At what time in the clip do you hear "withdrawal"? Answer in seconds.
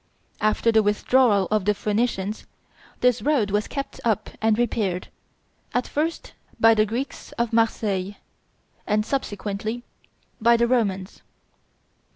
0.81-1.47